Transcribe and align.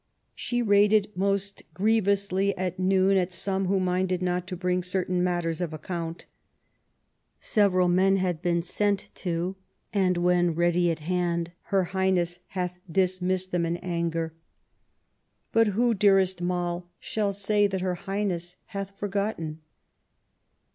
She 0.33 0.63
rated 0.63 1.11
most 1.15 1.61
grievously 1.75 2.57
at 2.57 2.79
noon 2.79 3.17
at 3.17 3.31
some 3.31 3.67
who 3.67 3.79
minded 3.79 4.19
not 4.23 4.47
to 4.47 4.55
bring 4.55 4.81
certain 4.81 5.23
matters 5.23 5.61
of 5.61 5.73
account. 5.73 6.25
Several 7.39 7.87
men 7.87 8.15
had 8.15 8.41
been 8.41 8.63
sent 8.63 9.11
to, 9.13 9.57
and 9.93 10.17
when 10.17 10.53
ready 10.53 10.89
at 10.89 10.97
hand. 11.05 11.51
Her 11.65 11.83
Highness 11.83 12.39
hath 12.47 12.79
dismissed 12.91 13.51
them 13.51 13.63
in 13.63 13.77
anger. 13.77 14.33
But 15.51 15.67
who. 15.67 15.93
300 15.93 15.93
QUEEN 15.93 15.93
ELIZABETH, 15.93 15.99
dearest 15.99 16.41
Moll, 16.41 16.89
shall 16.99 17.31
say 17.31 17.67
that 17.67 17.81
Her 17.81 17.93
Highness 18.09 18.55
hath 18.69 18.97
forgotten 18.97 19.61